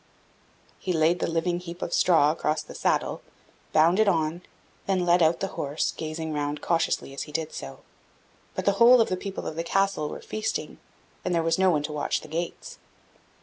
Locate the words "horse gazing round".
5.53-6.59